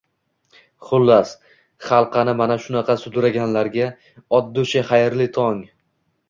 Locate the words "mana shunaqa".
2.39-2.95